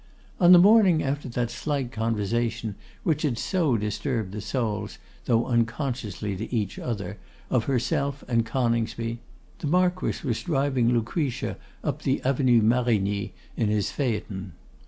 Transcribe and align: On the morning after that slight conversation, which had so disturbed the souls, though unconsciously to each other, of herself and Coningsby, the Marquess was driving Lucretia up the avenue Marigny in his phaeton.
On 0.39 0.51
the 0.51 0.57
morning 0.57 1.03
after 1.03 1.29
that 1.29 1.51
slight 1.51 1.91
conversation, 1.91 2.73
which 3.03 3.21
had 3.21 3.37
so 3.37 3.77
disturbed 3.77 4.31
the 4.31 4.41
souls, 4.41 4.97
though 5.25 5.45
unconsciously 5.45 6.35
to 6.37 6.51
each 6.51 6.79
other, 6.79 7.19
of 7.51 7.65
herself 7.65 8.23
and 8.27 8.43
Coningsby, 8.43 9.19
the 9.59 9.67
Marquess 9.67 10.23
was 10.23 10.41
driving 10.41 10.91
Lucretia 10.91 11.55
up 11.83 12.01
the 12.01 12.19
avenue 12.23 12.63
Marigny 12.63 13.33
in 13.55 13.67
his 13.69 13.91
phaeton. 13.91 14.53